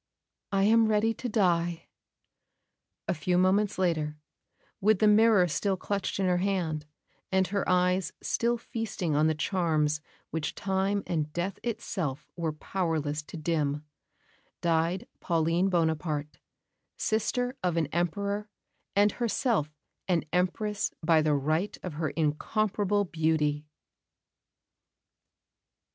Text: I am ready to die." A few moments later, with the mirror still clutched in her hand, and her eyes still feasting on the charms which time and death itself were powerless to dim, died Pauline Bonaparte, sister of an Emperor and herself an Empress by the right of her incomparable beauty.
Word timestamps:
I 0.51 0.63
am 0.63 0.87
ready 0.87 1.13
to 1.13 1.29
die." 1.29 1.89
A 3.07 3.13
few 3.13 3.37
moments 3.37 3.77
later, 3.77 4.17
with 4.79 4.97
the 4.97 5.07
mirror 5.07 5.47
still 5.47 5.77
clutched 5.77 6.19
in 6.19 6.25
her 6.25 6.39
hand, 6.39 6.87
and 7.31 7.45
her 7.45 7.69
eyes 7.69 8.11
still 8.19 8.57
feasting 8.57 9.15
on 9.15 9.27
the 9.27 9.35
charms 9.35 10.01
which 10.31 10.55
time 10.55 11.03
and 11.05 11.31
death 11.33 11.59
itself 11.61 12.27
were 12.35 12.51
powerless 12.51 13.21
to 13.21 13.37
dim, 13.37 13.85
died 14.59 15.07
Pauline 15.19 15.69
Bonaparte, 15.69 16.39
sister 16.97 17.55
of 17.61 17.77
an 17.77 17.85
Emperor 17.93 18.49
and 18.95 19.11
herself 19.11 19.77
an 20.07 20.23
Empress 20.33 20.89
by 21.05 21.21
the 21.21 21.35
right 21.35 21.77
of 21.83 21.93
her 21.93 22.09
incomparable 22.09 23.05
beauty. 23.05 23.67